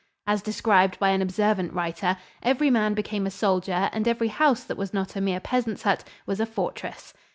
As 0.25 0.41
described 0.41 0.97
by 0.97 1.09
an 1.09 1.21
observant 1.21 1.73
writer, 1.73 2.17
"every 2.41 2.71
man 2.71 2.95
became 2.95 3.27
a 3.27 3.29
soldier 3.29 3.87
and 3.93 4.07
every 4.07 4.29
house 4.29 4.63
that 4.63 4.75
was 4.75 4.95
not 4.95 5.15
a 5.15 5.21
mere 5.21 5.39
peasant's 5.39 5.83
hut 5.83 6.03
was 6.25 6.39
a 6.39 6.47
fortress." 6.47 7.13